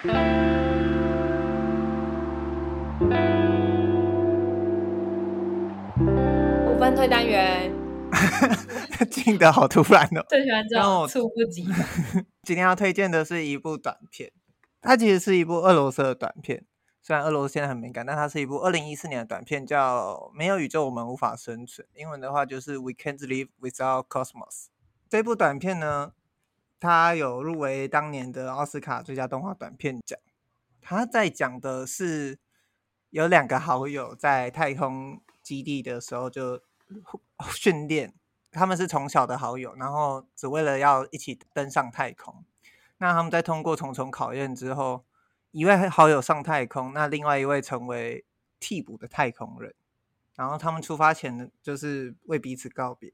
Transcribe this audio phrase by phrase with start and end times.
[0.00, 0.06] 五
[6.78, 7.72] 分推单元，
[9.10, 10.24] 进的好突然哦！
[10.28, 12.24] 最喜欢这种猝不及防。
[12.46, 14.30] 今天要推荐的是一部短片，
[14.80, 16.64] 它其实是一部俄罗斯的短片。
[17.02, 21.84] 虽然俄罗斯现在很敏感，但它是一部二零一四年的短片，叫《没有宇宙，我们无法生存》。
[22.00, 24.66] 英文的话就是《We Can't Live Without Cosmos》。
[25.08, 26.12] 这部短片呢，
[26.80, 30.18] 它有入围当年的奥斯卡最佳动画短片奖。
[30.80, 32.38] 它在讲的是
[33.10, 36.62] 有两个好友在太空基地的时候就
[37.54, 38.14] 训练，
[38.50, 42.44] 他们是从小的好友，然后只为了要一起登上太空。
[42.98, 45.04] 那他们在通过重重考验之后，
[45.50, 48.24] 一位好友上太空，那另外一位成为
[48.58, 49.74] 替补的太空人。
[50.34, 53.12] 然后他们出发前，就是为彼此告别。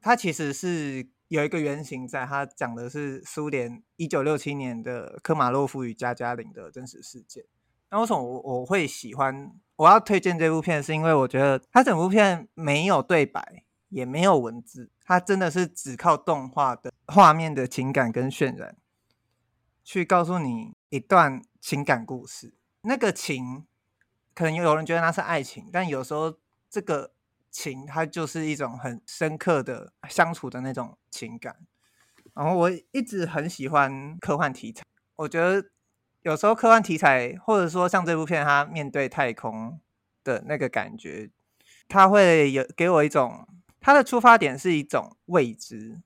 [0.00, 7.44] 他其实是有一个原型在，他讲的是苏联一九六七年的科马洛夫与加加林的真实事件。
[7.90, 9.52] 那为什么我我会喜欢？
[9.76, 18.76] 我要推荐这部片，是因为我觉得它整部片没有对白，也没有文字，它真的是只靠动画的画面的情感跟渲染，
[19.84, 20.76] 去告诉你。
[20.90, 23.66] 一段情感故事，那个情
[24.34, 26.38] 可能有人觉得那是爱情，但有时候
[26.70, 27.12] 这个
[27.50, 31.56] 情它就是一种很深刻的相处的那种情感。
[32.34, 34.84] 然后我一直很喜欢科幻题材，
[35.16, 35.70] 我觉得
[36.22, 39.80] 有时候科幻题材或者说像这部片，它面对太空
[40.22, 41.30] 的那个感觉，
[41.88, 43.46] 它会有给我一种
[43.80, 46.00] 它的出发点是一种未知，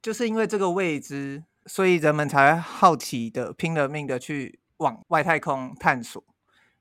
[0.00, 1.44] 就是因为这个未知。
[1.66, 6.24] 所以人们才好奇的拼了命的去往外太空探索，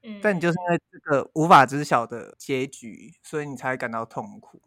[0.04, 4.62] 嗯，但你就是因为这个无法知晓的结局，所以你才感到痛苦。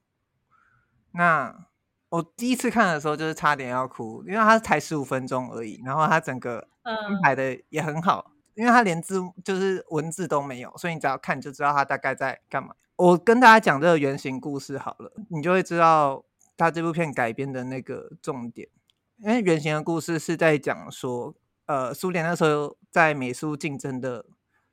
[1.13, 1.67] 那
[2.09, 12.75] 我第一次看的时候，就是差点要哭，因为它才十五分钟而已，然后它整个安排的也很好，因为它连字就是文字都没有，所以你只要看就知道它大概在干嘛。
[12.97, 16.25] 我跟大家讲这个原型故事好了，你就会知道
[16.57, 18.69] 它这部片改编的那个重点。
[19.17, 21.35] 因为原型的故事是在讲说，
[21.67, 24.27] 呃，苏联那时候在美苏竞争的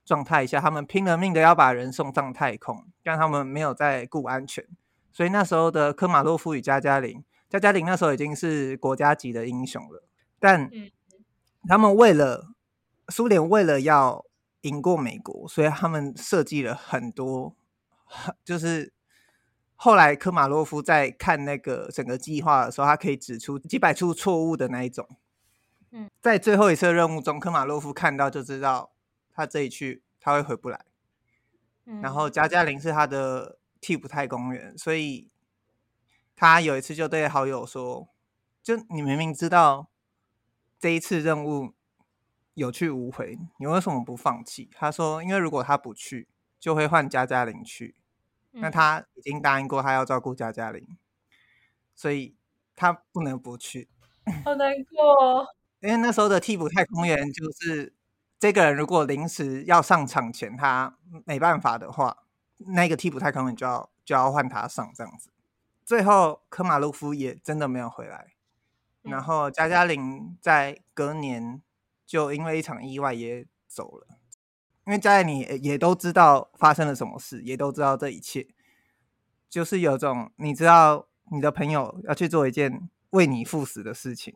[0.10, 4.66] 状态下，他们拼了命的要把人送上太空，但他们没有在顾安全，
[5.12, 10.04] 所以那时候的科马洛夫与加加林，加加林那时候已经是国家级的英雄了，
[10.40, 10.72] 但
[11.68, 12.48] 他们为了
[13.10, 14.26] 苏联为了要
[14.62, 17.54] 赢过美国，所以他们设计了很多，
[18.44, 18.92] 就是。
[19.82, 25.08] 后来科马洛夫在看那个整个计划的时候，他可以指出几百处错误的那一种。
[25.92, 28.92] 嗯，在最后一次任务中，科马洛夫看到就知道
[29.40, 30.86] 他这一去他会回不来。
[31.86, 35.30] 嗯，然后加加林是他的替补太空员，所以
[36.36, 38.10] 他有一次就对好友说
[38.62, 39.90] ：“就你明明知道
[40.78, 41.74] 这一次任务
[42.54, 46.28] 有去无回，你为什么不放弃？”他说：“因为如果他不去，
[46.60, 47.96] 就会换加加林去。”
[48.52, 50.86] 那他已经答应过，他要照顾加加林，
[51.96, 52.36] 所以
[52.76, 53.88] 他不能不去。
[54.44, 55.48] 好难过哦，
[55.80, 57.94] 因为那时候的替补太空员就是
[58.40, 62.24] 这个人，如果临时要上场前他没办法的话，
[62.58, 65.30] 那个替补太空员就要就要换他上这样子。
[65.84, 68.34] 最后科马洛夫也真的没有回来，
[69.02, 71.62] 然后加加林在隔年
[72.06, 74.08] 就因为一场意外也走了。
[74.86, 78.48] 因为加里你也都知道发生了什么事，也都知道这一切，
[79.50, 84.34] 就是有种你知道你的朋友要去做一件为你赴死的事情，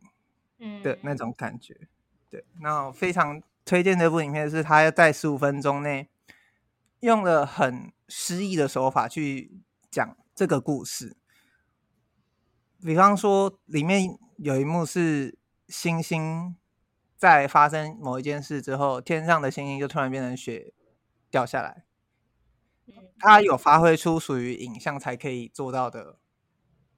[0.60, 1.74] 嗯的那种感觉。
[1.74, 1.88] 嗯、
[2.30, 6.10] 对，那非常推荐这部影片，是他在十五分钟内
[7.00, 11.18] 用了很诗意的手法去讲这个故事。
[12.82, 15.38] 比方说，里面有一幕是
[15.68, 16.56] 星星。
[17.16, 20.74] 在发生某一件事之后，天上的星星就突然变成雪
[21.32, 21.86] 掉下来。
[23.18, 26.20] 他有发挥出属于影像才可以做到的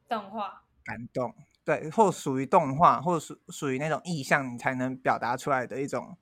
[0.09, 6.17] 动画感动，对，或属于动画，或属属于那种意象，你才能表达出来的一种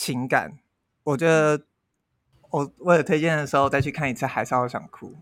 [0.00, 0.58] 情感。
[1.02, 1.66] 我觉得
[2.50, 5.14] 我为了推荐的时候再去看一次，还是好想哭。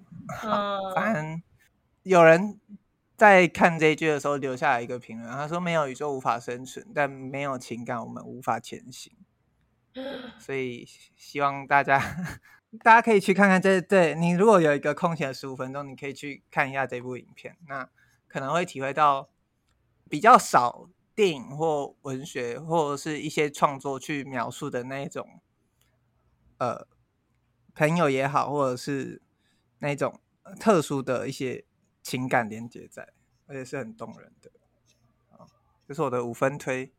[0.44, 1.42] 嗯， 反正
[2.02, 2.60] 有人。
[3.18, 9.12] 在看这一句的时候，留下来一个评论，他说：“没有宇宙无法生存，但没有情感，我们无法前行。
[10.38, 10.86] ”所以
[11.16, 11.98] 希望大家，
[12.84, 13.80] 大家可以去看看这。
[13.80, 17.88] 对，你如果有一个空闲十五分钟，你可以去看一下这部影片，那
[18.28, 19.28] 可能会体会到
[20.08, 20.88] 比较少
[21.18, 25.40] 电影或文学或者是一些创作去描述的那一种，
[26.58, 26.86] 呃，
[27.74, 29.20] 朋友也好，或者是
[29.80, 30.20] 那种
[30.60, 31.64] 特殊的一些。
[32.00, 33.12] 情感连接在，
[33.46, 34.50] 而且是很动人的。
[35.28, 35.44] 啊，
[35.86, 36.90] 这是我的五分推。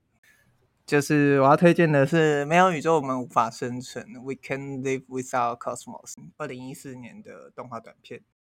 [0.86, 8.22] 就是我要推荐的是《没有宇宙我们无法生存》，We can Live Without Cosmos，二零一四年的动画短片。